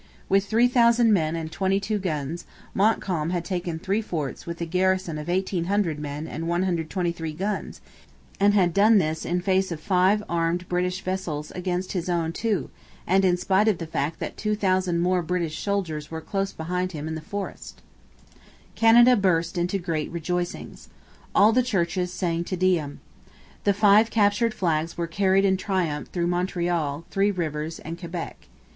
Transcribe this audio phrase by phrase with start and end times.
[0.29, 5.27] With 3,000 men and 22 guns Montcalm had taken three forts with a garrison of
[5.27, 7.81] 1,800 men and 123 guns;
[8.39, 12.71] and had done this in face of five armed British vessels against his own two,
[13.05, 17.07] and in spite of the fact that 2,000 more British soldiers were close behind him
[17.07, 17.83] in the forest.
[18.73, 20.89] Canada burst into great rejoicings.
[21.35, 23.01] All the churches sang Te Deum.
[23.65, 28.47] The five captured flags were carried in triumph through Montreal, Three Rivers, and Quebec.